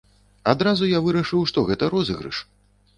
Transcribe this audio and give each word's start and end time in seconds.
Адразу 0.53 0.89
я 0.97 1.03
вырашыў, 1.09 1.47
што 1.53 1.67
гэта 1.71 1.95
розыгрыш. 1.95 2.37